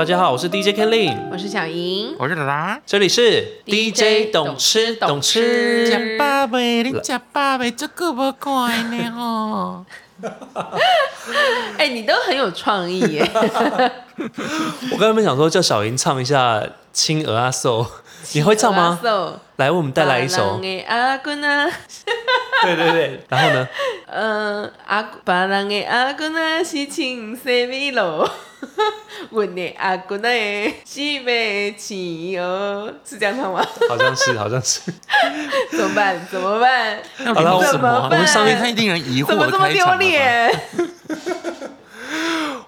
[0.00, 2.80] 大家好，我是 DJ Kelly，我是小莹，我是达达。
[2.86, 5.90] 这里是 DJ 懂吃懂吃吃。
[5.90, 9.84] 假爸爸，你假爸爸这个不快呢哦。
[11.76, 13.30] 哎、你都很有创意耶！
[14.90, 16.60] 我刚才本想说叫小莹唱一下
[16.94, 17.82] 《青鹅阿寿》，
[18.32, 19.00] 你会唱吗？
[19.56, 20.60] 来，为我们带来一首。
[20.86, 21.68] 阿公啊，
[22.62, 23.68] 对对对，然后呢？
[24.06, 28.28] 嗯，阿巴人的阿公啊是青色米路，
[29.30, 30.28] 阮的阿公啊
[30.84, 33.64] 是白青哦，是这样唱吗？
[33.88, 34.80] 好像是，好像是。
[35.70, 36.26] 怎么办？
[36.30, 36.98] 怎么办？
[37.24, 37.94] 要好了我聊什么啊？
[38.02, 39.98] 怎么我们上面太令人疑惑怎么这么丢的开场了吧。
[39.98, 40.60] 脸？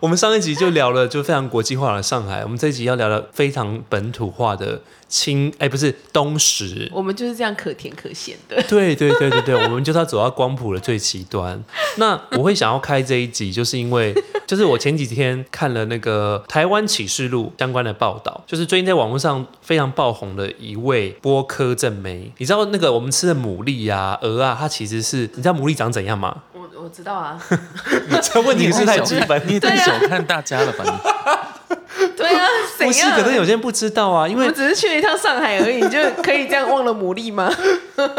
[0.00, 4.80] 我们上一集就聊了就非常国际化的上海，我们这一集要聊聊非常本土化的
[5.12, 6.90] 青，哎，不是东石。
[6.90, 8.56] 我们就是这样可甜可咸的。
[8.62, 11.62] 对对对对对，我们就是要走到光谱的最极端。
[11.96, 14.14] 那我会想要开这一集，就是因为
[14.46, 22.32] 就是我前几天看了那个台湾启示录相关的报道，就是最近在网络上非常爆红的一位播科正梅。
[22.38, 26.44] 你知道那个我们吃的牡蛎啊、鹅啊，它其实是你知道牡蛎长怎样吗？
[26.54, 27.38] 我我知道啊，
[28.22, 29.46] 这问题是太基本。
[29.46, 31.61] 你也太小看大家了吧？
[32.00, 32.46] 你 对啊，
[32.78, 33.16] 怎不是，样？
[33.16, 37.50] 可能有些人不知道啊，因为我们只是去了一趟上海而已，你就可以这样忘了牡蛎吗？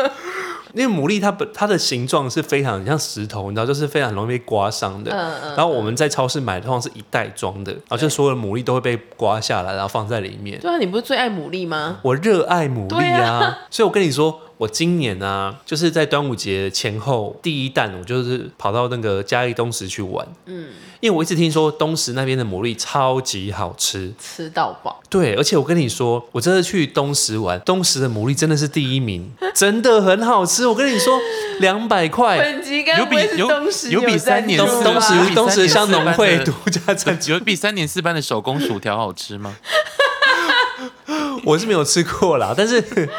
[0.74, 5.12] 因为牡蛎它本它的形状是非常像石头，你知道，就是非常容易被刮伤的。
[5.12, 10.60] 嗯嗯然后我们在超市买的通常是一袋装的，然后就所有的牡蛎都会被刮下来，然后放在里面。
[10.60, 11.98] 对啊，你不是最爱牡蛎吗？
[12.02, 20.26] 我热爱牡蛎啊 所以我跟你说，我今年啊，就是在端午节前后第一弹，我就是跑到那个嘉义东石去玩。
[20.46, 30.68] 嗯，因为我一直听说东石那边的牡蛎超级好吃，吃到饱，对，而且我跟你说，我这次去东石玩，东石的牡蛎真的是第一名， 真的很好吃。
[30.68, 31.20] 我跟你说，
[31.60, 32.38] 两百块，
[32.98, 39.56] 有比东石有比三年助东吧东石比东石香农会独家赞助，有比三年四班的手工薯条好吃吗？
[41.44, 43.10] 我是没有吃过啦，但是。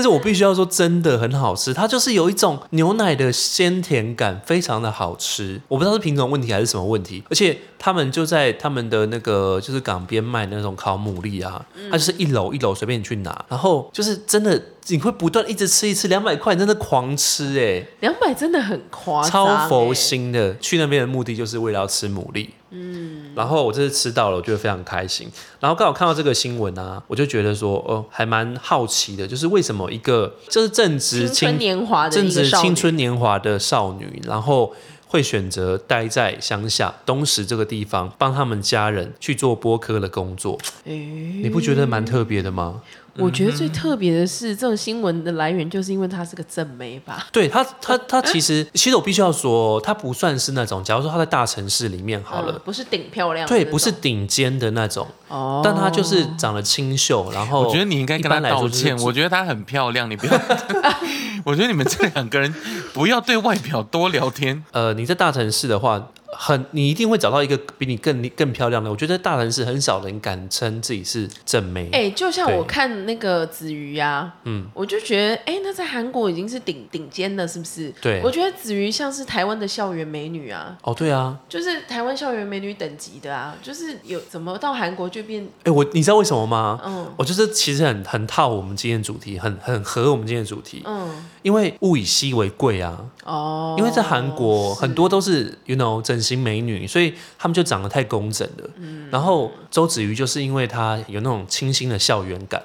[0.00, 5.60] 但是我必须要说，真的很好吃，它就是有一种牛奶的鲜甜感，非常的好吃。
[5.68, 14.58] 我不知道是品种问题还是什么问题，而且他们就在他们的那个就是港边卖那种烤牡蛎啊，它就是一楼一楼随便你去拿，然后就是真的
[14.88, 19.94] 你会不断一直吃一吃，两百块你真的狂吃哎、两百真的很夸张、超佛欸。
[19.94, 20.56] 心的。
[20.58, 22.48] 去那边的目的就是为了要吃牡蛎。
[22.72, 25.28] 嗯，然后我这次吃到了，我觉得非常开心。
[25.58, 34.72] 然后刚好看到这个新闻啊，我就觉得说，哦，还蛮好奇的，就是为什么一个就是正值青春年华的正值青春年华的少女，然后
[35.08, 40.94] 会选择待在乡下东石这个地方，帮他们家人去做播客的工作，诶
[41.42, 42.80] 你不觉得蛮特别的吗？
[43.16, 47.26] 我觉得最特别的是，这种新闻的来源就是因为她是个正妹吧？
[47.32, 58.96] 对她，她，她其实，其实我必须要说，她不算是那种，假如说她在大城市里面好了，嗯不是顶漂亮的对，不是顶尖的那种，哦，但她就是长得清秀，然后我觉得你应该跟她道歉。
[58.98, 60.32] 我觉得她很漂亮，你不要。
[61.44, 62.54] 我觉得你们这两个人
[62.92, 64.62] 不要对外表多聊天。
[64.72, 68.90] 呃，你在大城市的话，很你一定会找到一个比你更更漂亮的。
[68.90, 71.88] 我觉得大城市很少人敢称自己是正妹。
[71.92, 77.92] 哎、就像我看那个子瑜呀，嗯，我就觉得，哎、那在韩国已经是顶顶尖的，是不是？
[78.00, 86.80] 对我觉得子瑜像是台湾的校园美女啊，哦，对啊，就是台湾校园美女等级的啊，就是有怎么到韩国就变，哎，我你知道为什么吗？
[86.84, 92.98] 嗯我就是其实很很套我们今天的主题，很很合我们今天的主题，嗯，因为物以稀为贵啊。
[93.24, 98.70] 哦，因为在韩国很多都是 you know 整形美女，所以她们就长得太工整了。
[98.76, 102.62] 嗯然后周子瑜就是因为她有那种清新的校园感。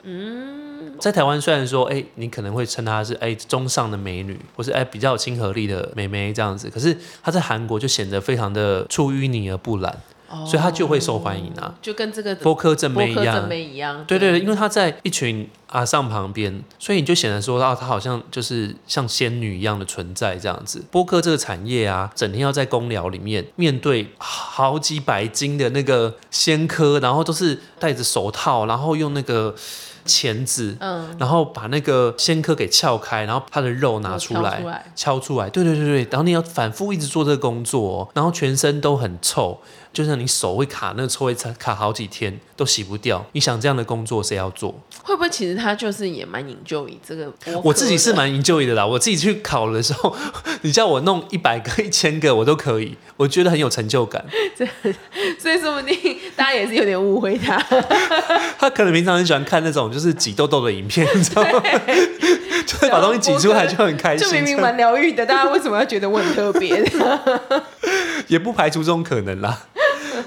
[1.00, 9.98] 在台湾虽然说，哎、你可能会称她是哎、中上的美女，或是哎、比较有亲和力的美眉这样子，可是她在韩国就显得非常的出淤泥而不染，
[10.30, 11.74] 哦所以他就会受欢迎啊。
[11.82, 20.84] 就跟这个播客正妹一样正，妹一样，对对对，因为他在一群阿上旁边，所以你就显得说啊，他好像就是像仙女一样的存在这样子。
[20.92, 29.54] 播客这个产业啊，整天要在公寮里面面对好几百斤的那个仙科，然后都是戴着手套，然后用那个
[30.06, 30.78] 钳子。
[30.80, 39.60] 嗯，然后把那个鲜科给撬开，然后它的肉拿出来，敲出来敲出来，对对对对，然后你要反复一直做这个工作、哦，然后全身都很臭，
[39.96, 43.26] 就像你手会卡那个臭味卡卡好几天都洗不掉。
[43.32, 44.78] 你想这样的工作谁要做？
[45.02, 47.62] 会不会其实他就是也蛮 enjoy 这个播客的？
[47.64, 50.14] 我自己是蛮 enjoy 的啦，我自己去考的时候，
[50.64, 54.26] 你叫我弄一百个、一千个我都可以，我觉得很有成就感。
[55.40, 57.58] 所以说不定大家也是有点误会他。
[58.60, 61.64] 他可能平常很喜欢看那种就是挤痘痘的影片，你知道吗？
[62.66, 66.84] 就会把东西挤出来就很开心，就明明蛮疗愈的，大家为什么要觉得我很特别？
[68.28, 69.68] 也不排除这种可能啦。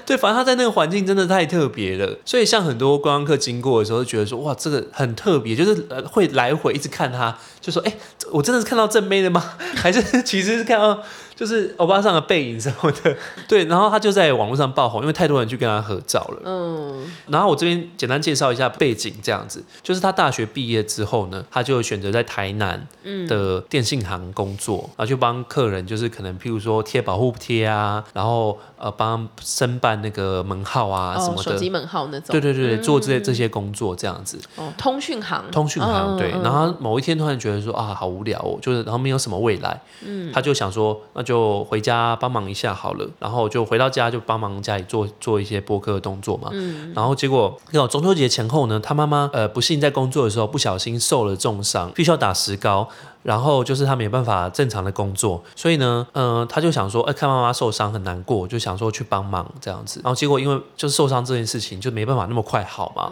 [0.09, 7.95] 对，反正他在那个环境真的太特别了，所以像很多观光客经过的时候，就觉得说哇，这个很特别，就是呃会来回一直看他，就说哎、
[8.31, 9.53] 我真的是看到正妹的吗？
[9.77, 10.99] 还是其实是看到
[11.39, 13.15] 就是欧巴桑的背影什么的？
[13.47, 16.41] 对，然后他就在网络上爆红，因为太多人去跟他合照了。
[16.43, 22.85] 嗯，然后我这边简单介绍一下背景，这样子，就是他大学毕业之后呢，他就选择在台南
[23.25, 31.51] 的电信行工作，然后就帮客人，就是可能譬如说贴保护贴啊，然后呃帮申办那个门号啊什哦，么的。
[31.53, 36.31] 手机门号那种，对对对，做这些这些工作这样子，哦，通讯行，通讯行对。
[36.43, 52.89] 然后某一天突然觉得说啊，好无聊哦，就是然后没有什么未来，嗯，他就想说那就回家帮忙一下好了，然后就回到家就帮忙家里做做一些播客的动作嘛，嗯，然后结果那中秋节前后呢，他妈妈呃不幸在工作的时候不小心受了重伤，必须要打石膏。
[53.21, 59.99] 然后就是他没办法正常的工作，所以呢，呃，他就想说，哎、看妈妈受伤很难过，就想说去帮忙这样子。
[60.01, 63.11] 然后结果因为就是受伤这件事情，就没办法那么快好嘛。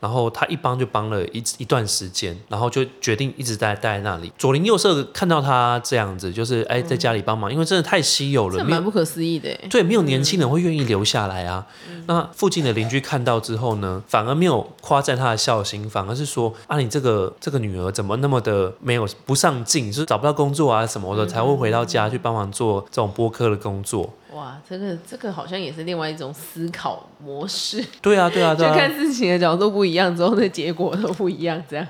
[0.00, 4.32] 然后他一帮就帮了一一段时间，然后就决定一直待待在那里。
[4.38, 9.66] 左邻右舍看到他这样子，就是哎在家里帮忙，因为真的太稀有了，蛮不可思议的耶。
[9.70, 11.66] 对，没有年轻人会愿意留下来啊。
[12.06, 24.12] 那附近的邻居看到之后呢，反而没有夸赞他的孝心，反而是说啊，你这个这个女儿怎么那么的没有不上进，就是找不到工作啊什么的，才会回到家去帮忙做这种播客的工作。
[24.34, 28.94] 哇，这个这个好像也是另外一种思考模式，对啊，对啊，对就看啊。
[28.98, 31.86] 事情的角度不一样，之后的结果都不一样，这样。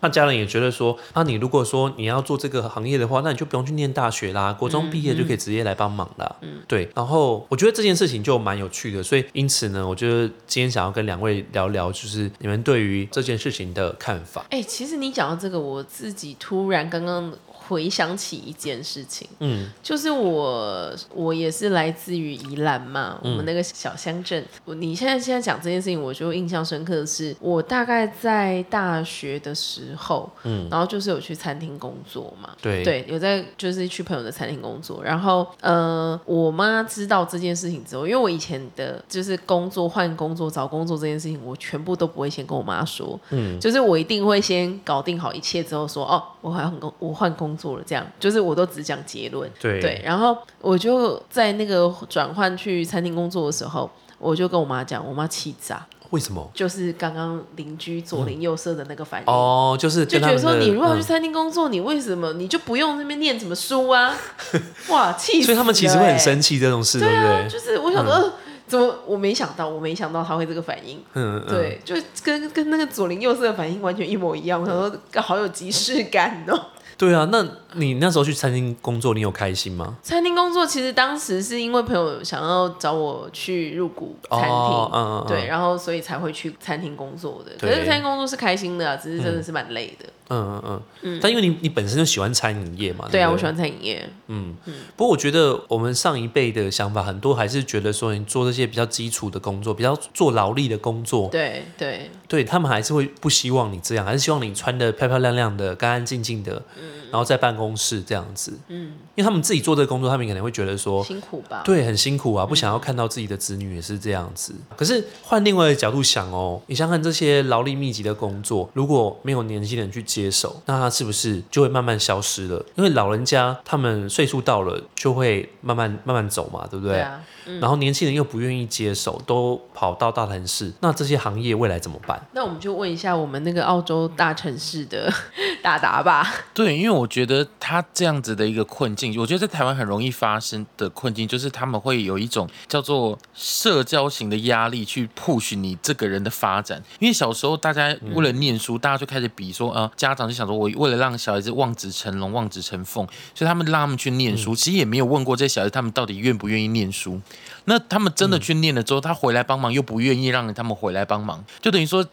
[0.00, 6.36] 那家人也觉得说，那，你如果说你要做这个行业的话，那你就不用去念大学啦，国中毕业就可以直接来帮忙啦。
[6.40, 6.88] 嗯，对。
[6.94, 14.44] 然后我觉得这件事情就蛮有趣的，所以因此呢，我觉得今天想要跟两位聊聊，就是你们对于这件事情的看法。
[14.50, 24.44] 哎、其实你讲到这个，我自己突然刚刚回想起一件事情，嗯就是我我也是来自于宜兰嘛，我们那个小乡镇。
[24.64, 32.82] 我你现在现在讲这件事情，我就印象深刻的是，我大概在大学的时候，嗯，然后就是有去餐厅工作嘛，对。
[32.82, 48.04] 对，有在就是去朋友的餐厅工作，然后呃，我妈知道这件事情之后，因为我以前的就是工作换工作找工作这件事情，我全部都不会先跟我妈说，嗯，就是我一定会先搞定好一切之后说，哦，我换工我换工作了，这样。
[48.18, 49.80] 就是我都只讲结论，对。
[49.80, 51.71] 对，然后我就在那个
[52.08, 56.50] 转换去餐厅工作的时候，我就跟我妈讲，我妈气炸，为什么？
[56.54, 59.26] 就是刚刚邻居左邻右舍的那个反应。
[59.26, 64.16] 哦，就是就觉得说，你如果要去嗯餐厅工作，你为什么你就不用那边念什么书啊？
[64.88, 65.46] 哇，气死！
[65.46, 67.48] 所以他们其实会很生气，这种事，对对啊？
[67.48, 68.32] 就是我想说，呃
[68.64, 74.58] 怎么我没想到，我没想到他会这个反应，嗯，嗯，对，就跟跟那个左邻右舍的反应完全一模一样。
[74.58, 76.58] 我想说，好有即视感哦。
[76.96, 77.28] 对啊。
[77.30, 79.96] 那你那时候去餐厅工作，你有开心吗？
[80.02, 87.52] 餐厅工作其实当时是因为朋友想要找我去入股餐厅，哦嗯嗯嗯对，然后所以才会去餐厅工作的。
[87.58, 90.06] 可是餐厅工作是开心的啊，只是真的是蛮累的。
[90.28, 91.20] 嗯嗯嗯。
[91.22, 94.08] 但因为你你本身就喜欢餐饮业嘛，对啊，不我喜欢餐饮业。
[94.28, 94.54] 嗯，
[94.96, 108.58] 不过我觉得我们上一辈的想法很多还是觉得说，你做这些比较基础的工作，比较做劳力的工作，对对，对他们还是会不希望你这样，还是希望你穿的漂漂亮亮的、干干净净的，嗯然后在办公室这样子。
[108.68, 111.62] 嗯，因为他们自己做这个工作，他们可能会觉得说，辛苦吧？
[111.64, 114.54] 对，很辛苦啊，不想要看到自己的子女也是这样子。
[114.76, 122.64] 可是换另外一个角度想哦，你想想看这些劳力密集的工作，如果没有年轻人去接手，那他是不是就会慢慢消失了？
[122.74, 126.92] 因为老人家他们岁数到了，就会慢慢慢慢走嘛，对不对？
[126.92, 127.20] 对啊，
[127.60, 132.20] 然后年轻人又不愿意接手，都跑到大城市，那这些行业未来怎么办？
[132.32, 135.12] 那我们就问一下我们那个澳洲大城市的
[135.62, 136.32] 达达吧。
[136.54, 146.82] 对，因为我觉得他这样子的一个困境，我觉得在台湾很容易发生的困境，就是他们会有一种叫做社交型的压力去 push 你这个人的发展。
[146.98, 157.20] 因为小时候大家为了念书，大家就开始比说，呃，家长就想说，我为了让小孩子望子成龙、望子成凤，所以他们让他们去念书，其实也没有问过这些小孩子他们到底愿不愿意念书。
[157.66, 162.04] 那他们真的去念了之后，他回来帮忙又不愿意让他们回来帮忙，就等于说，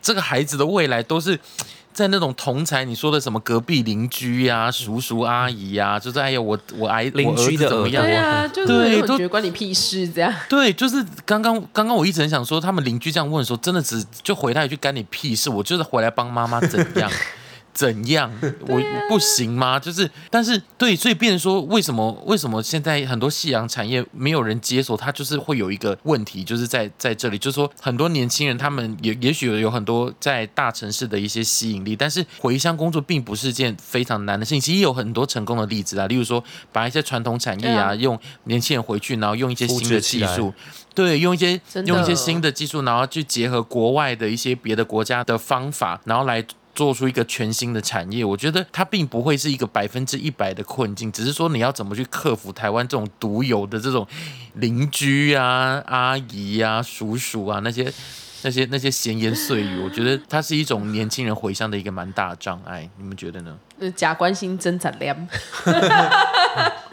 [0.00, 1.38] 这个孩子的未来都是。
[1.94, 8.04] 在那种同才，你说的什么隔壁邻居呀、叔叔阿姨呀、就是哎呀，我我挨邻居的怎么样？
[8.04, 10.34] 对啊，就是对都我觉得关你屁事这样。
[10.48, 17.08] 对，就是刚刚刚刚我一直很想说，他们邻居这样问的时候，真的只就回他一句干你屁事，我就是回来帮妈妈怎样？
[17.74, 18.30] 怎样？
[18.68, 19.78] 我不行吗？
[19.80, 24.96] 就是，但是对，所以变成说，为什么为什么现在很多夕阳产业没有人接手？
[24.96, 34.60] 它就是会有一个问题，就是在在这里，就是说很多年轻人他们也 也许有很多在大城市的一些吸引力，但是回乡工作并不是件非常难的事情。
[34.60, 40.54] 其实也有很多成功的例子啊，例如说把一些传统产业啊，啊用年轻人回去，然后用一些新的技术，
[40.94, 46.44] 对，用一些用一些新的技术，然后去结合国外的一些别的国家的方法，然后来。
[46.74, 54.06] 做出一个全新的产业，我觉得它并不会是一个百分之一百的困境，只是说你要怎么去克服台湾这种独有的这种
[54.54, 57.92] 邻居啊、阿姨啊、叔叔啊那些
[58.42, 63.56] 那些那些闲言碎语，我觉得它是一种年轻人回乡的一个蛮大的障碍，你们觉得呢？
[63.78, 65.16] 呃假关心真斩量。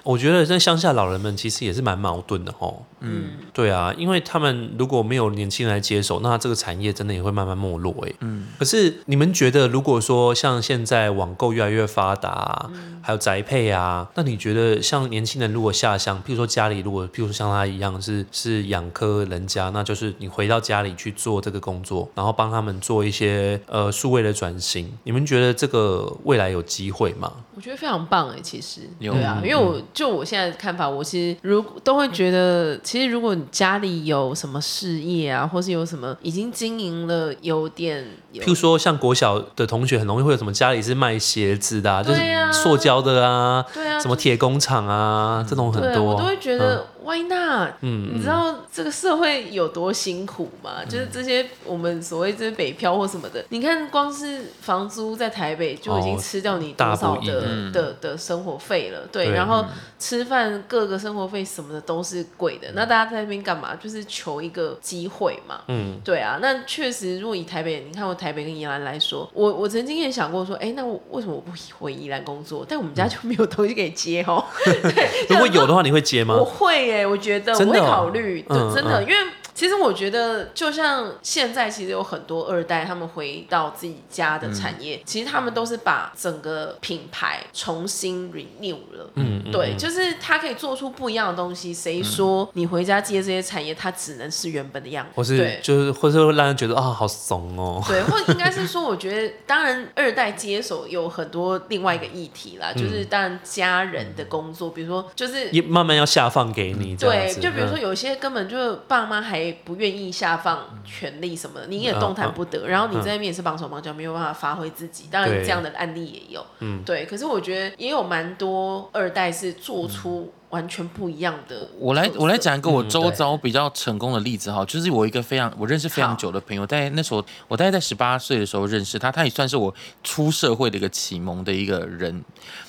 [0.04, 2.82] 我觉得在乡下老人们其实也是蛮矛盾的哦。
[3.02, 8.12] 嗯，对啊，因为他们如果没有年轻人来接手，那这个产业真的也会慢慢没落哎。
[8.22, 12.68] 嗯，可是你们觉得，如果说像现在网购越来越发达，
[13.04, 27.30] 还有宅配啊，那你觉得像年轻人如果下乡，譬如说家里如果譬如说像他一样是是养科人家，那就是你回到家里去做这个工作，然后帮他们做一些呃数位的转型，你们觉得这个未来有机会嘛？
[27.54, 42.22] 我觉得非常棒哎，其实有对啊，因为我就我现在的看法，我其实如都会觉得，其实如果你家里有什么事业啊，或是有什么已经经营了有点有譬如说，像国小的同学很容易会有什么家里是卖鞋子的、啊，就是
[42.54, 46.04] 塑胶的啊，对啊，什么铁工厂啊，这种很对，多。
[46.04, 47.72] 我都会觉得、why not？
[47.81, 50.84] 嗯，你知道这个社会有多辛苦吗？
[50.88, 59.65] 就是这些我们所谓这些北漂或什么的，你看光是房租在台北就已经哦吃掉你多少的、嗯的的生活费了，对，对然后
[60.00, 63.75] 吃饭各个生活费什么的都是贵的，那大家在那边干嘛？
[63.75, 72.65] 就是求一个机会嘛，嗯，对啊，那确实，如果以台北，你看我台北跟宜兰来说，我我曾经也想过说，哎、那我为什么我不回宜兰工作？
[72.67, 74.43] 但我们家就没有东西可以接哦。
[74.65, 76.46] 对，如果有的话，你会接吗我？
[76.46, 78.42] 会耶，我觉得我会考虑，
[78.74, 79.04] 真的，嗯。
[79.04, 79.16] 因为
[79.62, 89.08] 其实我觉得，就像现在，其实有很多二代，他们回到自己家的产业，其实他们都是把整个品牌重新 renew 了。
[89.13, 91.72] 嗯，嗯对，嗯就是他可以做出不一样的东西。
[91.72, 95.12] 谁说你回家接这些产业，它只能是原本的样子？
[95.15, 97.84] 或是对就是，或是会让人觉得啊，好怂哦。
[97.88, 115.05] 对，或应该是说， 我觉得当然二代接手有很多另外一个议题啦，就是当然家人的工作，比如说就是也慢慢要下放给你对，就比如说嗯有些根本就爸妈还不愿意下放权力什么的，你也嗯动弹嗯不得，然后你在那边也是绑手绑脚，没有办法发挥自己。
[115.12, 117.05] 当然这样的案例也有，嗯对。
[117.05, 121.67] 可是我觉得也有蛮多二代是做出完全不一样的。
[121.77, 132.24] 我来我来讲一个我嗯周遭比较成功的例子哈，就是我一个非常我认识非常久的朋友，在那时候我大概在十八岁的时候认识他，他也算是我出社会的一个启蒙的一个人。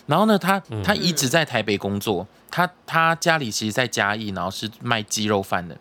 [0.06, 5.76] 然后呢，他嗯他一直在台北工作，他他家里其实在嘉义，然后是卖鸡肉饭的。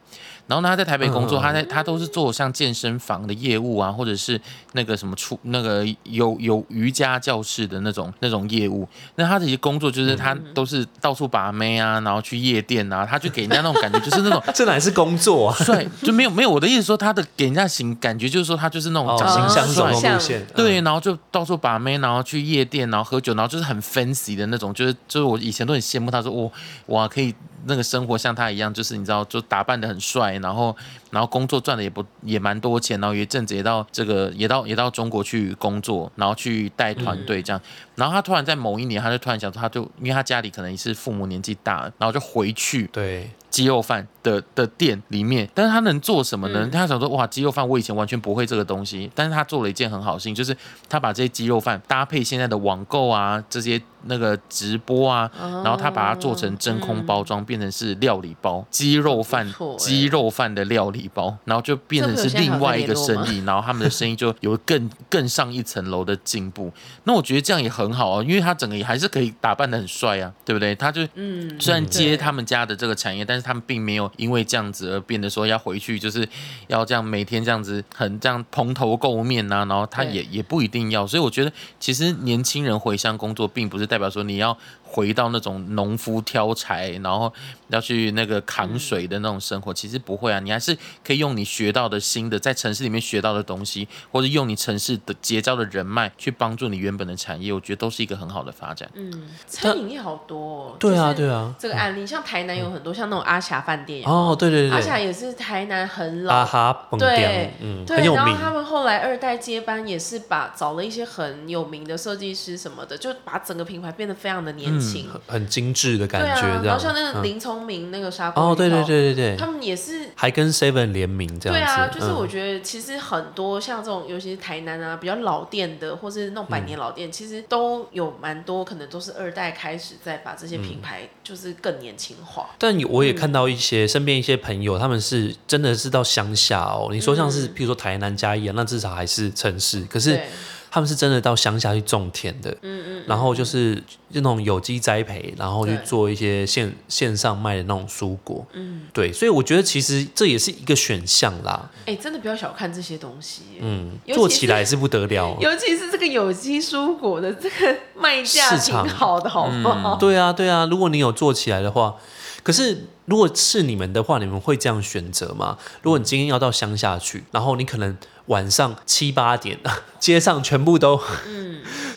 [0.47, 4.39] 然后呢，他在台北工作，嗯他在他都是做像健身房的业务啊，或者是
[4.73, 8.87] 那个什么出那个有有瑜伽教室的那种那种业务。
[9.15, 15.55] 那他的一些工作就是他都是到处把妹啊，然后去夜店啊，他就给人家那种感觉就是那种 这哪是工作啊？
[15.63, 19.91] 帅，就没有没有我的意思说他的给人家形感觉就是说他就是那种形象帅。
[19.91, 26.51] 路线，对，然后就到处把妹，然后去夜店，然后喝酒，然后就是很 fancy 的那种，就是就是我以前都很羡慕他说，我
[26.87, 27.33] 哇可以
[27.65, 30.75] 那个生活像他一样，就是你知道，就打扮的很帅，然后
[31.11, 37.61] 然后工作赚的也不也蛮多钱，然后有一阵子也到这个也到也到中国去工作，然后去带团队这样，
[37.95, 46.61] 然后他突然在某一年，他就突然想说，他就因为他家里可能也是父母年纪大了，然后就回去对，鸡肉饭的的店里面，但是他能做什么呢？
[46.63, 46.71] 嗯。
[46.71, 50.55] 他想说，哇，鸡肉饭我以前完全不会这个东西，但是他做了一件很好的事情，就是
[50.89, 55.29] 他把这些鸡肉饭搭配现在的网购啊，这些那个直播啊，
[55.63, 66.71] 然后他把它做成真空包装，变成是料理包，鸡肉饭鸡肉饭的料理包，然后就变成是另外一个生意，然后他们的生意就 有更更上一层楼的进步。
[67.03, 70.75] 那我觉得这样也很好啊，因为他整个也还是可以打扮的很帅啊，对不对？
[70.75, 76.27] 他就嗯，虽然接他们家的这个产业，但是他们并没有因为这样子而变得说要回去，就是
[76.67, 84.57] 要这样每天这样子很这样蓬头垢面呐、然后他也也不一定要，所以我觉得其实年轻人回乡工作，并不是代表说你要
[84.91, 87.31] 回到那种农夫挑柴，然后
[87.69, 89.73] 要去那个扛水的那种生活。
[89.73, 98.89] 其实不会啊，你还是可以用你学到的新的，在城市里面学到的东西，或者用你城市的结交的人脉去帮助你原本的产业，我觉得都是一个很好的发展。
[98.95, 100.75] 嗯，餐饮业好多、哦。
[100.77, 101.55] 对啊，对啊。
[101.57, 115.09] 这个案例，像台南有很多，像那种阿霞饭店哦，对对对对，阿霞也是台南很老阿哈崩对，嗯，对，然后他们后来二代接班，也是把找了一些很有名的设计师什么的，就把整个品牌变得非常的年轻。
[115.09, 116.47] 很很精致的感觉。
[116.63, 120.09] 然后像那个嗯林聪明那个砂锅哦，对对对对对，他们也是。
[120.15, 121.59] 还跟 Seven 联名这样子。
[121.59, 132.49] 对啊，就是嗯我觉得其实很多像这种，尤其是台南啊比较老店的，或是那种百年老店，其实都有蛮多可能都是二代开始在把这些品牌就是更年轻化。
[132.59, 136.89] 但有我也看到一些、身边一些朋友，他们是真的是到乡下哦。
[136.91, 140.27] 你说像是譬如说台南嘉义啊，那至少还是城市，可是对
[140.73, 153.41] 他们是真的到乡下去种田的，嗯嗯，然后就是那种有机栽培，然后去做一些线线上卖的那种蔬果，嗯，对，所以我觉得其实这也是一个选项啦，哎、真的不要小看这些东西。
[153.59, 155.37] 嗯，做起来是不得了。
[155.41, 159.97] 尤其是这个有机蔬果的这个卖价挺市场好的，好不好？
[159.97, 161.95] 对啊，对啊，如果你有做起来的话，
[162.43, 165.57] 可是如果是你们的话，你们会这样选择吗？
[165.81, 167.97] 如果你今天要到乡下去，然后你可能
[168.31, 169.59] 晚上七八点，
[169.99, 170.99] 街上全部都，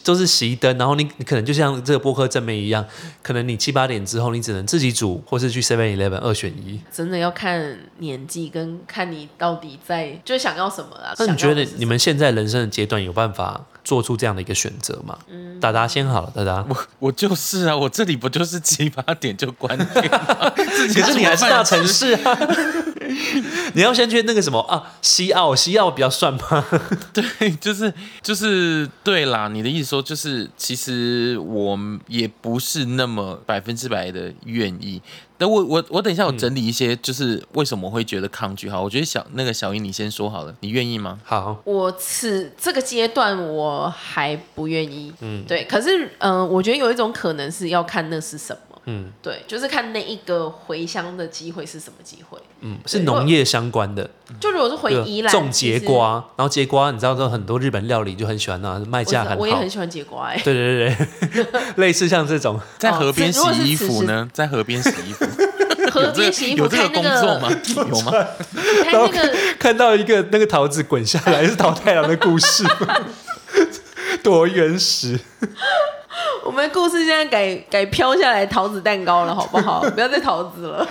[0.05, 2.85] 都是熄灯，然后你你可能就像这个播客正面一样，
[3.23, 6.79] 可能你七八点之后，你只能自己煮，或是去 Seven Eleven 二选一。
[6.93, 11.15] 真的要看年纪，跟看你到底在就想要什么啦。
[11.19, 15.19] 那你觉得你们现在人生的阶段有办法做出这样的一个选择吗？
[15.29, 16.65] 嗯达达先好了，达达。
[16.69, 20.53] 我我就是啊，我这里不就是七八点就关店吗？
[20.55, 22.39] 可可是你还是大城市啊，
[23.73, 26.65] 你要先去那个什么啊，西澳，西澳比较算吗？
[27.15, 29.49] 对，就是就是对啦。
[29.49, 35.01] 你的意思说，就是其实我也不是那么百分之百的愿意。
[35.37, 38.69] 等我我我等一下，我整理一些，就是为什么会觉得抗拒。
[38.71, 41.21] 好，我觉得小那个小英你先说好了，你愿意吗？
[41.25, 45.65] 好，我此这个阶段我还不愿意，嗯，对。
[45.65, 52.39] 可是，嗯、我觉得有一种可能是要看那是什么，嗯对，就是看那一个回乡的机会是什么机会。
[52.61, 54.09] 嗯，是农业相关的，
[54.41, 59.69] 就如果是回对宜兰种节瓜，然后节瓜你知道，都很多日本料理就很喜欢那卖我价很好我也很。
[59.69, 60.95] 喜欢节瓜哎、对对
[61.31, 64.29] 对对， 类似像这种， 在河边洗衣服呢？
[64.33, 65.27] 在河边洗衣服，
[65.91, 67.51] 河边洗衣服有这个开那工作吗？
[67.91, 68.13] 有吗？
[68.85, 72.97] 开那个看到一个那个桃子滚下来是桃太郎的故事吗，
[74.23, 75.19] 多原始。
[76.45, 79.81] 我们故事现在改改飘下来桃子蛋糕了，好不好？
[79.91, 80.87] 不要再桃子了。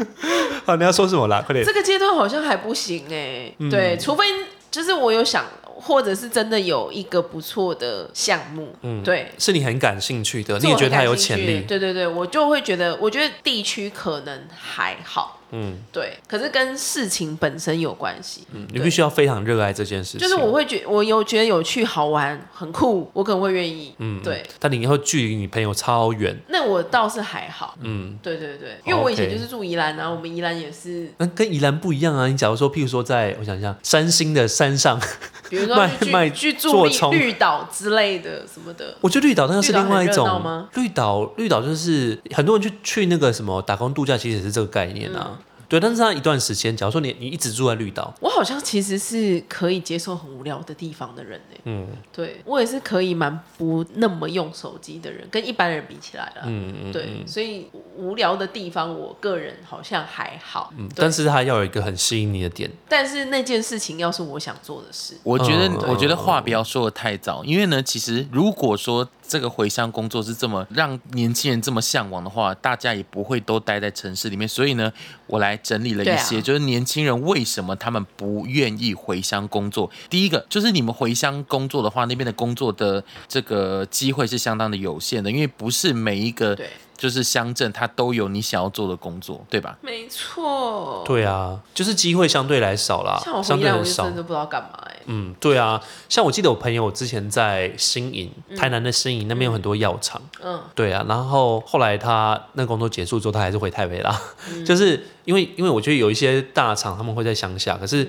[0.66, 1.42] 好，你要说什么啦？
[1.46, 1.72] 快点这。
[1.72, 4.24] 个阶段好像还不行哎、对，除非
[4.70, 9.30] 就是我有想，或者是真的有一个不错的项目，嗯，对。
[9.38, 11.60] 是你很感兴趣的，你也觉得它有潜力。
[11.60, 15.78] 对对对，我就会觉得，我觉得地区可能还好，嗯。
[15.92, 20.20] 对，可是跟事情本身有关系，嗯，你必须要非常热爱这件事情。
[20.20, 24.42] 就是我会觉我有觉得有趣、好玩、很酷，我可能会愿意，嗯，对。
[24.58, 32.26] 但你以后距离你朋友超远，那我倒是还好，嗯，对对对，因为我以前就是住宜兰啊，我们宜兰也是，那跟宜兰不一样啊。
[32.26, 35.00] 你假如说，譬如说在，我想一下，山星的山上，
[35.48, 37.12] 比如说卖卖去去住绿做葱。
[37.12, 40.66] 绿岛之类的什么的，我觉得绿岛那个是另外一种。
[40.74, 45.30] 绿岛，绿岛就是很多人去去那个什么打工度假，其实也是这个概念啊。
[45.30, 45.37] 嗯
[45.68, 51.60] 对，但是它一段时间，假如说你你一直住在绿岛，我好像其实是可以接受很无聊的地方的人呢。
[51.64, 56.42] 嗯对我也是可以蛮不那么用手机的人，跟一般人比起来了。
[56.46, 60.72] 嗯嗯，对，所以无聊的地方，我个人好像还好。
[60.78, 74.48] 嗯，但是他要有一个很吸引你的点，但是那件事情要是我想做的事，我觉得嗯，我觉得话不要说的太早，因为呢，其实如果说这个回乡工作是这么让年轻人这么向往的话，大家也不会都待在城市里面。
[74.48, 74.90] 所以呢，
[75.26, 79.90] 我来整理了一些，就是年轻人为什么他们不愿意回乡工作。
[80.08, 89.78] 第一个就是你们回乡工作的话，那边的工作的这个机会是相当的有限的，因为不是每一个对，就是乡镇它都有你想要做的工作，对吧？
[89.80, 94.04] 没错。，对啊，就是机会相对来少啦像我，相回来我就对很少。
[94.04, 94.96] 真的不知道干嘛哎。
[95.06, 104.20] 嗯，对啊，像我记得我朋友之前在新营，台南的新营那边有很多药厂，嗯，对啊，然后后来他那工作结束之后，他还是回台北啦，
[104.52, 108.06] 嗯 就是因为因为我觉得有一些大厂他们会在乡下，可是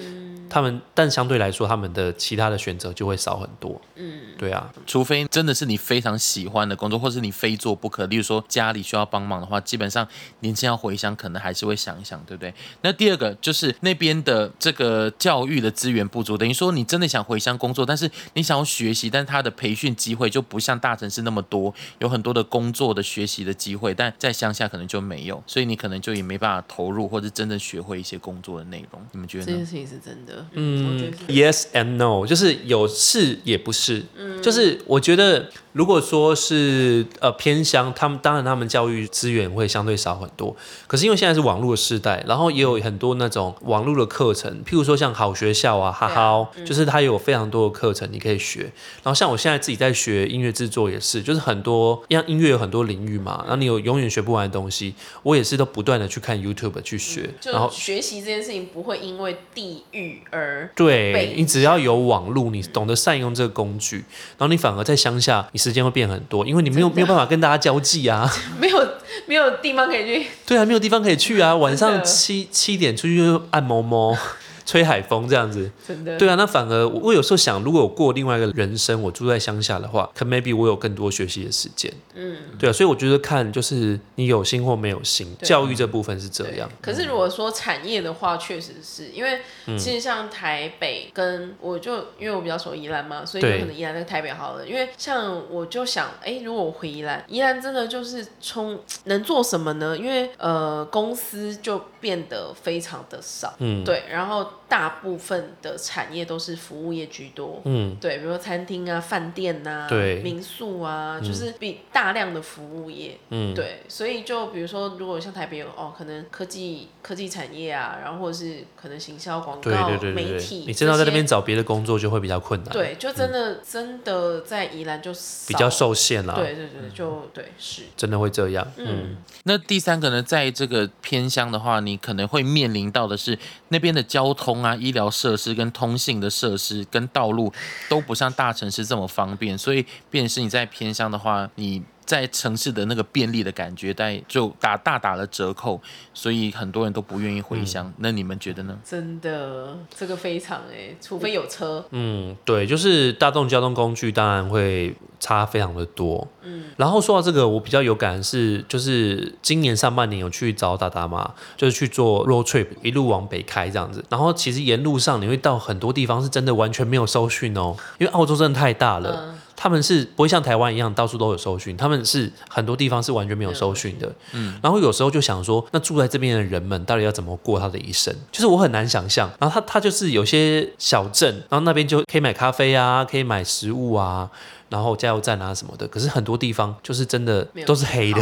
[0.50, 3.80] 他们但相对来说，他们的其他的选择就会少很多。
[3.96, 10.08] 嗯，对啊，除非真的是你非常喜欢的工作，或是你非做不可，例如说家里需要帮忙的话，基本上
[10.40, 12.54] 年轻要回乡，可能还是会想一想，对不对？
[12.82, 29.02] 那第二个就是那边的这个教育的资源不足，等于说你真的想回乡工作，但是你想要学习，但他的培训机会就不像大城市那么多，有很多的工作的学习的机会，但在乡下可能就没有，所以你可能就也没办法投入或者真正学会一些工作的内容。
[29.12, 29.52] 你们觉得呢？
[29.52, 30.39] 这件事情是真的。
[30.54, 31.26] 嗯，我觉得是。
[31.28, 34.04] Yes and no，就是有是也不是，
[34.42, 40.56] 就是我觉得如果说是呃偏乡，他们当然他们教育资源会相对少很多，
[40.88, 48.62] 可是因为现在是网络的时代，然后也有很多那种网络的课程，譬如说像好学校啊、哈哈，就是它有非常多的课程你可以学。
[49.04, 63.98] 然后像我现在自己在学音乐制作也是，就是很多像音乐有很多领域嘛，然后你有永远学不完的东西，我也是都不断的去看 YouTube 去学，然后学习这件事情不会因为地域而对你只要有网络，你懂得善用这个工具，
[64.38, 68.28] 然后你反而在乡下，你时间会变很多，因为你没有没有办法跟大家交际啊，
[68.60, 68.88] 没有
[69.28, 70.28] 没有地方可以去。
[70.46, 74.18] 对啊，没有地方可以去啊，晚上七七点出去按摩摩，
[74.66, 76.18] 吹海风这样子，真的。
[76.18, 94.68] 对啊，那反而我我有时候想，如果我过另外一个人生，我住在乡下的话，可 maybe 我有更多学习的时间，嗯，对啊，所以我觉得看就是你有心或没有心，教育这部分是这样，可是如果说产业的话，确实是因为嗯其实像台北跟我就因为我比较熟宜兰嘛，所以对有可能宜兰跟台北好了。
[94.68, 99.98] 因为像我就想，哎、如果我回宜兰，宜兰真的就是冲能做什么呢？
[99.98, 110.22] 因为呃公司就变得非常的少，嗯对，然后大部分的产业都是服务业居多，嗯，对，比如说餐厅啊、饭店呐、对。
[110.22, 113.56] 民宿啊，就是比大量的服务业，嗯。
[113.56, 125.12] 对，所以就比如说，如果像台北有哦，可能科技科技产业啊，然后或者是可能行销、广对告、对对对对媒体，，你真的在那边找别的工作就会比较困难，对，就真的、真的在宜兰就
[125.48, 128.86] 比较，受限啦，对对对，就对是，真的会这样，嗯。
[128.88, 133.38] 嗯，那第三个呢，在这个偏乡的话，你可能会面临到的是
[133.70, 137.52] 那边的交通啊、医疗设施跟通信的设施跟道路
[137.88, 141.84] 都不像大城市这么方便，所以便是你在偏乡的话，你。
[142.10, 145.80] 在城市的那个便利的感觉，带就打大打了折扣，
[146.12, 147.94] 所以很多人都不愿意回乡。
[147.98, 148.76] 那你们觉得呢？
[148.84, 156.28] 真的这个非常哎、除非有车，嗯，对，就是大众交通工具当然会差非常的多。
[156.42, 164.02] 嗯，然后说到这个，我比较有感的是，就是今年上半年有去找达达嘛，就是去做 road trip，一路往北开这样子。
[164.08, 169.26] 然后其实沿路上你会到很多地方是真的完全没有收讯哦，因为澳洲真的太大了。
[169.28, 174.10] 嗯，他们是不会像台湾一样到处都有搜讯，他们是很多地方是完全没有搜讯的。
[174.32, 178.16] 嗯，然后有时候就想说，那住在这边的人们到底要怎么过他的一生？
[178.32, 179.30] 就是我很难想象。
[179.38, 184.32] 然后他他就是有些小镇，然后那边就可以买咖啡啊，可以买食物啊。
[184.70, 188.22] 然后加油站啊什么的，可是很多地方就是真的都是黑的，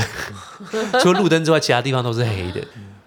[1.02, 2.62] 除了路灯之外，其他地方都是黑的。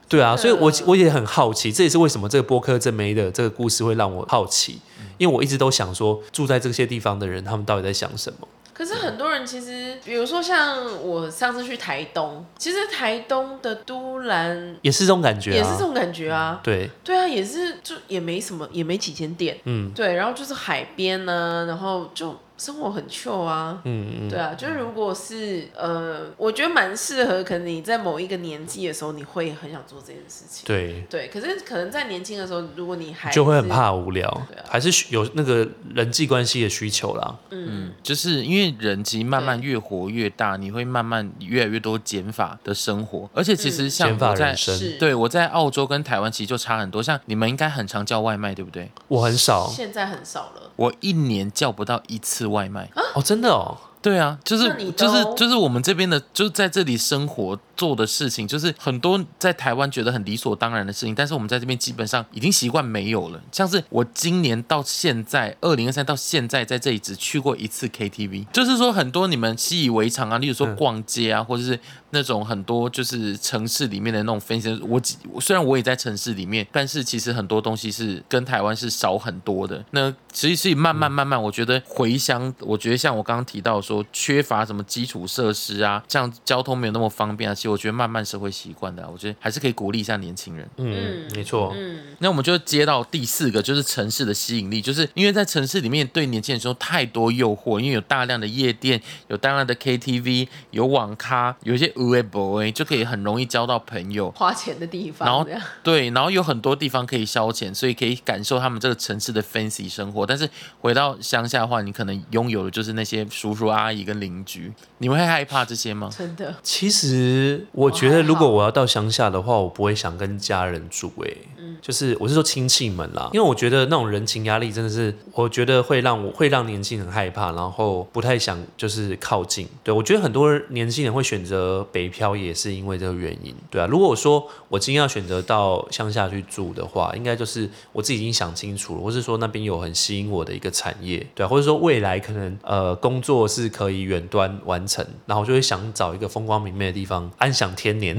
[0.08, 4.80] 对啊，所以我我也很好奇，这也是为什么这个波克正梅的这个故事会让我好奇，
[5.18, 8.48] 因为我一直都想说，住在这些地方的人，他们到底在想什么？
[8.72, 19.92] 可是很多人其实，比如说像我上次去台东，其实台东的都兰也是这种感觉啊，也是这种感觉啊，对，对啊，也是就也没什么，也没几间店，嗯。
[19.92, 34.28] 对，然后就是海边呢、然后就生活很 chill 啊，嗯嗯，对啊，就是如果是呃，我觉得蛮适合，可能你在某一个年纪的时候，你会很想做这件事情，对，对，可是可能在年轻的时候，如果你还就会很，怕无聊。
[34.46, 37.34] 对啊，还是有那个人际关系的需求啦。
[37.48, 48.90] 嗯，就是因为人其实慢慢越活越大，你会慢慢越来越多减法的生活，而且其实像减法我在人生，是，对我在澳洲跟台湾其实就差很多，像你们应该很常叫外卖，对不对？
[49.08, 49.66] 我很少。
[49.70, 52.90] 现在很少了，我一年叫不到一次外卖。
[53.14, 63.40] 哦，真的哦，对啊，就是就是就是我们这边的，就是在这里生活做的事情，就是很多在台湾觉得很理所当然的事情，但是我们在这边基本上已经习惯没有了。
[63.52, 71.78] 像是我今年到现在，二零二三到现在在这里只去过一次 KTV，就是说很多你们习以为常啊，例如说嗯逛街啊，或者是
[72.10, 74.78] 那种很多就是城市里面的那种分享。
[74.88, 79.84] 我几虽然我也在城市里面，但是其实很多东西是跟台湾是少很多的。
[79.90, 84.04] 那其实是慢慢慢慢，我觉得回乡，我觉得像我刚刚提到说。
[84.12, 87.54] 缺乏什么基础设施啊，这样交通没有那么方便啊。
[87.54, 90.68] 其实我觉得慢慢社会习惯的啊、我觉得还是可以鼓励一下年轻人。
[90.76, 104.30] 嗯，没错，嗯那我们就接到第四个，就是城市的吸引力，就是因为在城市里面对年轻人说太多诱惑，因为有大量的夜店，有大量的 KTV，有网咖，有一些 u a boy 就可以很容易交到朋友。
[104.32, 110.26] 花钱的地方，然后这样对，然后有很多地方可以消遣，所以可以感受他们这个城市的 fancy 生活。
[110.26, 110.48] 但是
[110.80, 114.72] 回到乡下的话，你可能拥有的就是那些叔叔阿姨跟邻居。
[114.98, 116.10] 你们会害怕这些吗？
[116.16, 121.36] 真的其实我觉得，如果我要到乡下的话，我不会想跟家人住、欸，
[121.80, 129.66] 就是我是说亲戚们啦，因为我觉得那种人情压力真的是，我觉得会让我会让年轻人害怕，然后不太想就是靠近。
[129.82, 133.54] 对我觉得很多年轻人会选择北漂，也是因为这个原因。
[133.70, 148.16] 对啊，如果说我今天要选择到乡下去住的话，应该就是我自己已经想清楚了，或是说那边有很吸引我的一个产业，对啊，或者说未来可能呃工作是可以远端完成，然后我就会想找一个风光明媚的地方安享天年。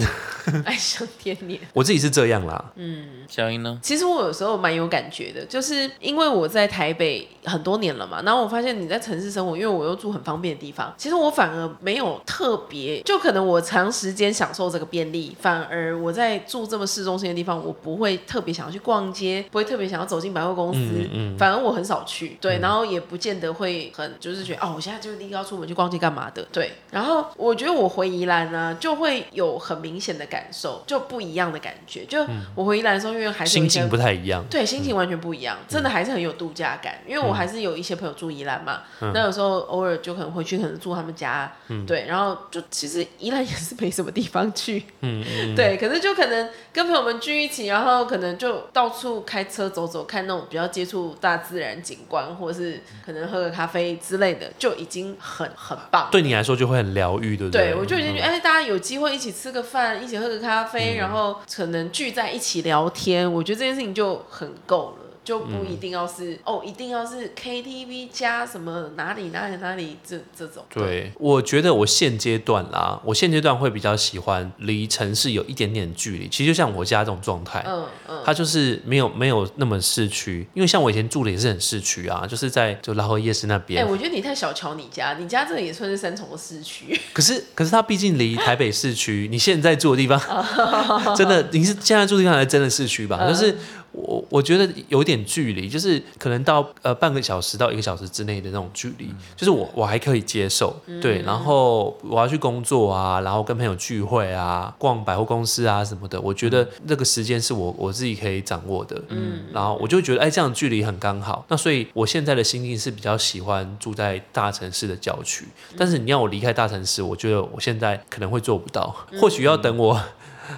[0.66, 1.60] 安享天年。
[1.74, 3.80] 我自己是这样啦，嗯小英呢？
[3.84, 20.80] 其实我有时候蛮有感觉的，就是因为我在台北很多年了嘛，然后我发现你在城市生活，因为我又住很方便的地方，其实我反而没有特别，就可能我长时间享受这个便利，反而我在住这么市中心的地方，我不会特别想要去逛街，不会特别想要走进百货公司，
[21.14, 32.26] 嗯反而我很少去，对，然后也不见得会很就是觉得哦，我现在就立刻要出门去逛街干嘛的，对，然后我觉得我回宜兰呢，就会有很明显的感受，就不一样的感觉，就
[32.56, 34.44] 我回宜兰的时候，因为还是心情不太一样。
[34.50, 37.00] 对，心情完全不一样，真的还是很有度假感。
[37.08, 38.82] 因为我还是有一些朋友住宜兰嘛，
[39.14, 41.52] 那有时候偶尔就可能回去，可能住他们家，
[41.88, 56.10] 对，然后就其实宜兰也是没什么地方去，嗯嗯， 对，可是就可能跟朋友们聚一起，然后可能就到处开车走走，看那种比较接触大自然景观，或者是可能喝个咖啡之类的，就已经很很棒。
[56.12, 65.01] 对你来说就会很疗愈，对不对，对，我就已经觉得，哎、大家有机会一起吃个饭，一起喝个咖啡，然后可能聚在一起聊天，我觉得这件事情就很够了。
[65.24, 70.64] 就不一定要是、哦，一定要是 KTV 加什么哪里哪里哪里这这种。
[70.74, 76.28] 对，我觉得我现阶段啦，我现阶段会比较喜欢离城市有一点点距离。
[76.28, 83.92] 其实就像我家这种状态，嗯嗯，它就是没有没有那么市区，因为像我以前住的也是很市区啊，就是在就拉河夜市那边哎、边。
[83.92, 87.00] 我觉得你太小瞧你家，你家这个也算是三重的市区。
[87.14, 90.20] 可是可是它毕竟离 台北市区，你现在住的地方，
[91.16, 93.28] 真的你是现在住的地方还真的市区吧？
[93.28, 93.56] 就是
[93.92, 100.76] 我我觉得有点距离，就是可能到呃半个小时到一个小时之内的那种距离，就是我我还可以接受。
[101.02, 109.02] 对，然后我要去工作啊，然后跟朋友聚会啊，逛百货公司啊什么的，我觉得那个时间是我我自己可以掌握的。
[109.10, 111.46] 嗯，然后我就觉得哎，这样的距离很刚好。
[111.50, 115.46] 那所以我现在的心境是比较喜欢住在大城市的郊区，
[115.78, 120.02] 但是你要我离开大城市，我觉得我现在可能会做不到，或许要等我。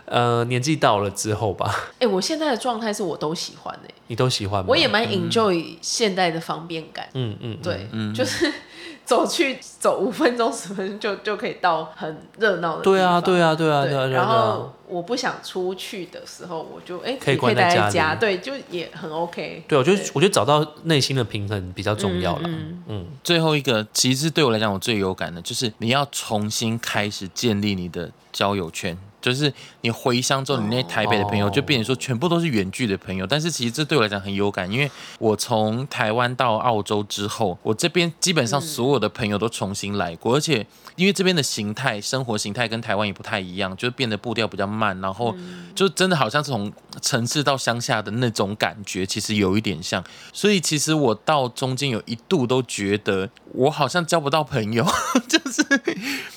[0.05, 4.65] 呃，年纪到了之后吧，哎、我现在的状态是我都喜欢哎、你都喜欢吗？
[4.69, 7.07] 我也蛮 enjoy 现代的方便感。
[7.13, 8.51] 嗯嗯，对嗯，就是
[9.05, 12.93] 走去走五分钟十分钟就就可以到很热闹的地方。
[12.93, 14.09] 对啊，对啊，对啊，对。
[14.11, 19.63] 然后我不想出去的时候，我就哎、可以也可以待关在家里在家，对，就也很 OK。
[19.67, 22.43] 对，我觉得我觉得找到内心的平衡比较重要了。
[22.45, 28.97] 嗯嗯，最后一个，其实对我来讲，我最有感的就是你要重新开始建立你的交友圈。
[29.23, 31.49] 就是你回乡之后，你那台北的朋友哦。
[31.53, 45.35] 就变成说全部都是远距的朋友，但是其实这对我来讲很有感，因为我从台湾到澳洲之后，我这边基本上所有的朋友都重新来过，而且因为这边的形态、生活形态跟台湾也不太一样，就变得步调比较慢，然后
[45.75, 50.03] 就真的好像是从城市到乡下的那种感觉，其实有一点像。
[50.33, 54.83] 所以其实我到中间有一度都觉得我好像交不到朋友，
[55.29, 55.63] 就是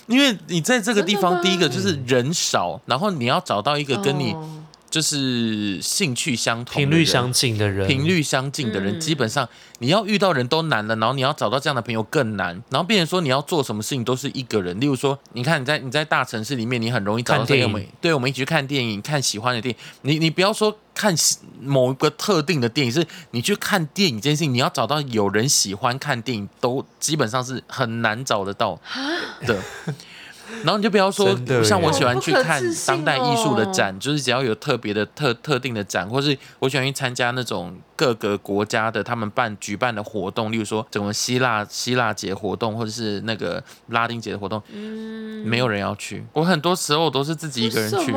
[0.07, 4.49] 因为你在这个地方，第一个就是人少，然后你要找到一个跟你哦
[4.97, 9.47] 就是兴趣相同、频率相近的人，频率相近的人，嗯基本上
[9.79, 12.55] 你要遇到人都难了，然后你要找到这样的朋友更难。
[12.71, 19.79] 然后变成说你要做什么事情都是一个人，例如说，你看你在你在大城市里面，你很容易找到看电影对我们一起去看电影，看喜欢的电影。
[20.01, 21.15] 你你不要说看
[21.61, 28.81] 某一个特定的电影，是你去看电影这件事情，你要找到有人喜欢看电影，都基本上是很难找得到
[29.47, 29.61] 的。
[30.63, 45.47] 然后你就不要说像我喜欢去看当代艺术的哦展，就是只要有特别的特特定的展，或是我喜欢去参加那种各个国家的他们办举办的活动，例如说整个希腊希腊节活动，或者是那个拉丁节的活动，嗯。
[45.47, 46.25] 没有人要去。
[46.33, 48.13] 我很多时候都是自己一个人去。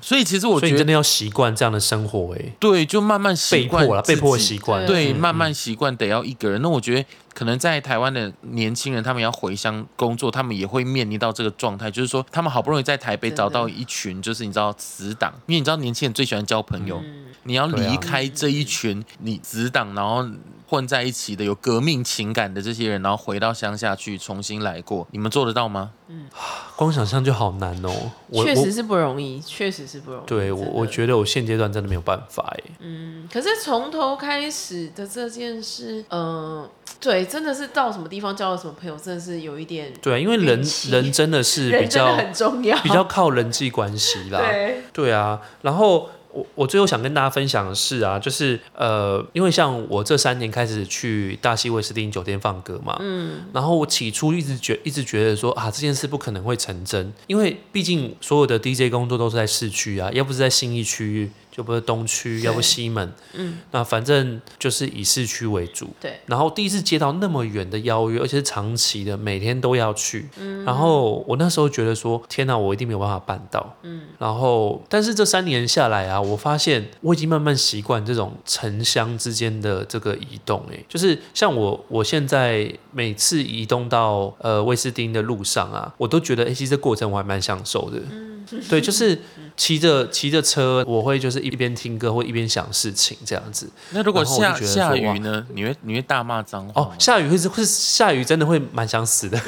[0.00, 5.16] 所以其实我觉得你真的要习惯这样的生活、哎，对，就慢慢习被惯迫了，被迫习惯，对，嗯。
[5.18, 6.62] 慢慢习惯得要一个人。
[6.62, 7.04] 那我觉得
[7.40, 20.22] 可能在台湾的年轻人，他们要回乡工作，他们也会面临到这个状态，就是说他们好不容易在台北找到一群，就是你知道死党，因为你知道年轻人最喜欢交朋友，嗯你要离开这一群你死党，然后。
[20.70, 25.90] 混在一起的有革命情感的这些人，然后回到乡下去重新来过，你们做得到吗？
[26.06, 26.28] 嗯
[26.76, 27.92] 光想象就好难哦、
[28.32, 30.26] 确实是不容易，确实是不容易。
[30.26, 36.68] 对我我觉得我现阶段真的没有办法哎、嗯，可是从头开始的这件事，嗯、
[37.00, 44.38] 对，真的是到什么地方交了什么朋友，真的是有一点，对啊，因为人人真的是比人真的较很重要，比较靠人际关系啦。
[44.48, 61.30] 对，对啊，然后我我最后想跟大家分享的是啊，就是呃，因为像我这三年开始去大西威斯汀酒店放歌嘛，嗯，然后我起初一直觉一直觉得说啊，这件事不可能会成真，因为毕竟所有的 DJ 工作都是在市区啊，要不是在新义区，
[61.60, 70.30] 就不是东区，要不西门，嗯，那反正就是以市区为主，对，然后第一次接到那么远的邀约，而且是长期的，每天都要去。
[70.38, 73.76] 嗯然后我那时候觉得说，天哪，我一定没有办法办到。
[73.82, 80.64] 嗯，然后但是这三年下来啊，我发现我已经慢慢习惯这种城乡之间的这个移动。
[80.72, 87.98] 哎，就是像我，我现在每次移动到呃威斯汀的路上啊，我都觉得，哎、其实这过程我还蛮享受的。
[88.10, 88.30] 嗯
[88.68, 89.16] 对，就是
[89.56, 93.70] 骑着骑着车，我会就是一边听歌或一边想事情这样子。
[93.90, 95.46] 那如果下下雨呢？
[95.54, 99.40] 你会你会大骂脏话？，哦下雨会是会是下雨，真的会蛮想死的。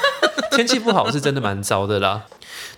[0.52, 2.24] 天气不好是真的蛮糟的啦。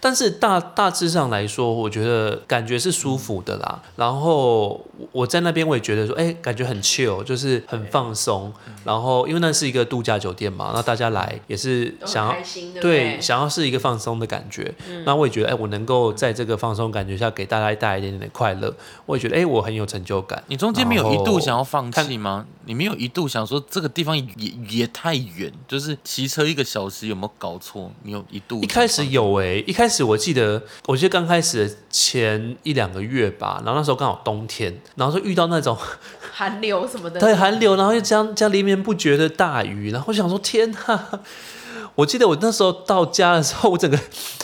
[0.00, 3.82] 但是大大致上来说，我觉得感觉是舒服的啦。
[3.96, 8.52] 然后我在那边我也觉得说，哎、感觉很 chill，就是很放松。
[8.84, 13.20] 然后因为那是一个度假酒店嘛，那大家来也是想要，对对，对？
[13.20, 14.74] 想要是一个放松的感觉。
[15.04, 18.74] 那我也觉得，哎、我能够在这个放松感觉下给大家带来一点点的快乐，
[19.06, 20.42] 我也觉得，哎、我很有成就感。
[20.48, 22.46] 你中间没有一度想要放弃吗？
[22.64, 24.24] 你没有一度想说这个地方也
[24.68, 27.90] 也太远，就是骑车一个小时有没有搞错？
[28.02, 35.76] 你有一度一开始有诶、一开始我记得，我记得刚开始的前一两个月吧，然后那时候刚好冬天，然后就遇到那种
[36.32, 41.20] 寒流什么的，对寒流，然后又这样这样连绵不绝的大雨，然后我想说天呐！
[41.96, 43.98] 我记得我那时候到家的时候，我整个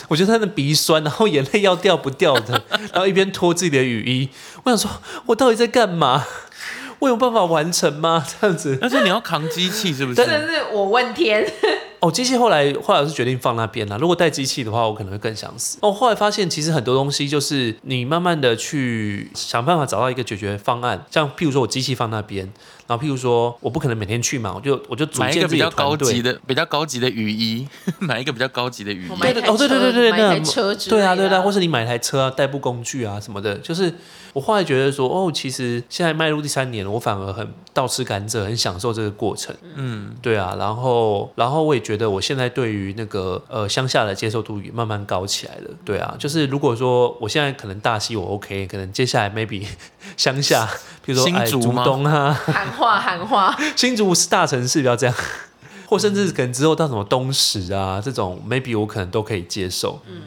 [0.09, 2.61] 我觉得他的鼻酸，然后眼泪要掉不掉的，
[2.93, 4.29] 然后一边脱自己的雨衣，
[4.63, 4.91] 我想说，
[5.25, 6.23] 我到底在干嘛？
[6.99, 8.23] 我有办法完成吗？
[8.39, 8.77] 这样子？
[8.79, 10.15] 但是你要扛机器是不是？
[10.17, 11.51] 真的是我问天，
[12.05, 13.97] 哦，机器后来后来我是决定放那边了。
[13.97, 15.79] 如果带机器的话，我可能会更想死。
[15.81, 21.03] 哦，后来发现其实很多东西就是你慢慢的去想办法找到一个解决方案。
[21.09, 22.45] 像譬如说我机器放那边，
[22.85, 26.21] 然后譬如说我不可能每天去嘛，我就我就组买一个比较高级。
[26.21, 27.67] 的、比较高级的雨衣，
[27.99, 29.19] 买一个比较高级的雨衣。
[29.21, 33.93] 对对哦，对对对对，车买台那车之对啊对啊，或是你买台车啊、代步工具啊什么的，就是
[34.33, 39.55] 我后来觉得说，哦，其实现在迈入第三年了，我反而很倒吃甘蔗，很享受这个过程。
[39.75, 45.69] 嗯，对啊，然后然后我也觉得我现在对于那个呃乡下的接受度也慢慢高起来了。
[45.85, 49.65] 对啊，就是如果说我现在可能大溪我 OK，可能接下来 maybe
[50.17, 50.67] 乡下，
[51.05, 55.15] 比如说新哎竹东啊，喊话喊话， 新竹是大城市，不要这样。
[55.87, 60.01] 或甚至可能之后到什么东石啊这种，maybe 我可能都可以接受。
[60.07, 60.23] 嗯，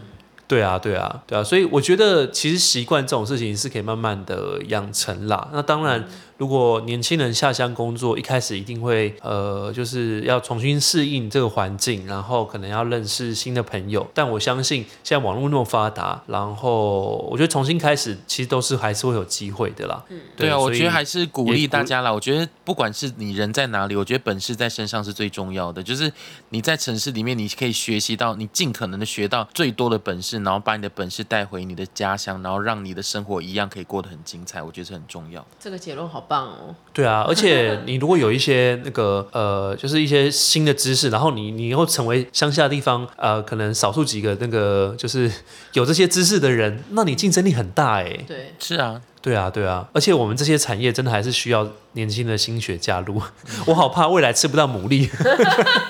[0.46, 5.48] 对啊，对啊，对啊，所以我觉得其实习惯这种事情是可以慢慢的养成啦。
[5.52, 6.06] 那当然，
[6.38, 14.08] 如果年轻人下乡工作，一开始一定会呃，就是要重新适应这个环境，然后可能要认识新的朋友。
[14.14, 20.00] 但我相信现在网络那么发达，然后我觉得重新开始其实都是还是会有机会的啦。
[20.10, 22.12] 嗯，对啊，我觉得还是鼓励大家啦。
[22.12, 25.82] 我觉得不管是你人在哪里，我觉得本事在身上是最重要的。
[25.82, 26.12] 就是
[26.50, 34.62] 你在城市里面，你可以学习到，你尽可能的学到最多的本事，然后把你的本事带回你的家乡，然后让你的生活一样可以过得很精彩。
[34.62, 35.44] 我觉得是很重要。
[35.58, 36.74] 这个结论好棒哦。
[36.92, 45.30] 对啊， 而且你如果有一些那个呃，就是一些新的知识，然后你你又成为乡下地方呃，可能少数几个那个就是
[45.72, 48.16] 有这些知识的人，那你竞争力很大哎。
[48.26, 53.20] 对，是啊，对啊，对啊，而且我们这些产业真的还是需要年轻的心血加入。
[53.66, 55.08] 我好怕未来吃不到牡蛎，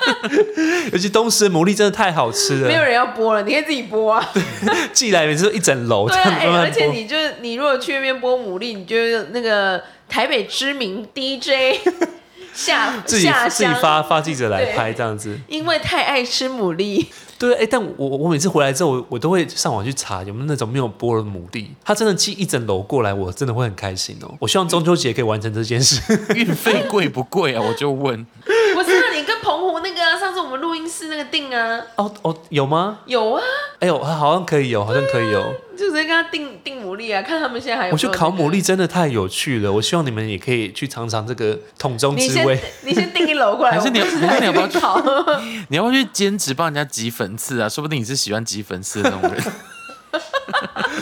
[0.93, 4.27] 尤其东石的牡蛎真的太好吃了，没有人要剥了，你可以自己剥啊。
[4.93, 6.87] 寄来每次都一整楼对而且。
[6.87, 11.79] 你就是你如果去那边剥牡蛎，你就是那个台北知名 DJ
[12.59, 17.07] 下自己自己，发发记者来拍这样子，因为太爱吃牡蛎，
[17.39, 24.35] 对，哎、但我我每次回来之后，我我都会上网去查有没有那种没有剥的牡蛎，他真的寄一整楼过来，我真的会很开心哦。
[24.41, 26.01] 我希望中秋节可以完成这件事。
[26.35, 27.63] 运费贵不贵啊？
[27.63, 28.27] 我就问。
[29.49, 33.01] 澎湖那个啊上次我我们录音室那个订啊，哦哦，有吗？
[33.05, 33.43] 有啊，
[33.81, 35.55] 哎呦，好像可以有，好像可以有。
[35.77, 38.65] 就直接跟他订订牡蛎啊，看他们现在还有我觉得烤牡蛎。
[38.65, 42.59] 真的太有趣了，我希望你们也可以去尝尝这个桶中之味。
[42.83, 44.99] 你先订一楼过来， 还是你要是你要不要去烤？
[45.69, 47.69] 你要不要去兼职帮人家挤粉刺啊？
[47.69, 49.45] 说不定你是喜欢挤粉刺的那种人。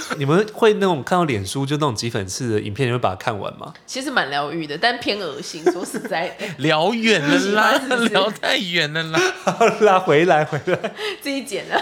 [0.19, 3.73] 你们会那种看到脸书就那种挤粉刺的影片，你会把它看完吗？
[3.87, 5.65] 其实蛮疗愈的，但偏恶心。
[5.73, 9.21] 说实在的， 聊远了啦 是，是聊太远了啦。
[9.45, 10.79] 好啦，回来回来。
[11.21, 11.81] 自己剪的。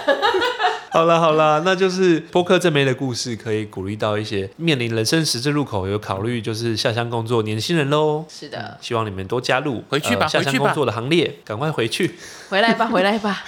[0.90, 8.24] 好了好了，那就是播客正妹的故事，可以鼓励到一些面临人生十字路口有考虑就是下乡工作年轻人喽。
[8.28, 12.14] 是的，希望你们多加入回去吧呃下乡工作的行列，赶快回去。
[12.48, 13.42] 回来吧，回来吧，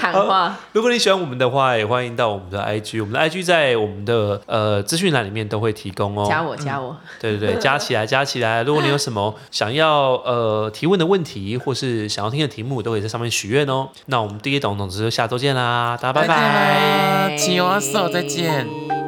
[0.00, 0.58] 喊话。
[0.72, 6.26] 如果你喜欢我们的话，也欢迎到我们的 IG，我们的 IG 在我们的呃资讯栏里面都会提供哦。
[6.28, 6.96] 加我，加我。
[7.20, 8.62] 对对对， 加起来，加起来。
[8.62, 13.88] 如果你有什么 想要呃提问的问题，或是想要听的题目，都可以在上面许愿哦。
[14.06, 17.28] 那我们第一懂总之下周见啦，大家拜拜。
[17.30, 18.99] 再见啦，请阿嫂，再见。